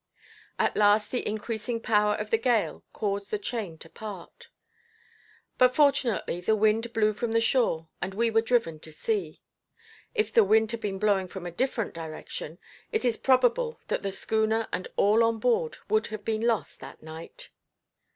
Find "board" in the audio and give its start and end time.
15.37-15.77